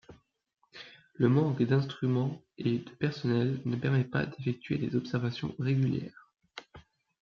[1.13, 6.33] Le manque d'instruments et de personnel ne permet par d'effectuer des observations régulières.